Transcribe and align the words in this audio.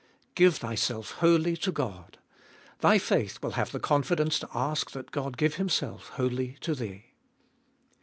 2. 0.33 0.33
Give 0.33 0.55
thyself 0.57 1.11
wholly 1.17 1.55
to 1.57 1.71
God— 1.71 2.17
thy 2.79 2.97
faith 2.97 3.37
will 3.43 3.51
have 3.51 3.71
the 3.71 3.79
confidence 3.79 4.39
to 4.39 4.49
ash 4.51 4.83
that 4.93 5.11
God 5.11 5.37
give 5.37 5.57
Himself 5.57 6.09
wholly 6.17 6.57
to 6.61 6.73
thee. 6.73 7.05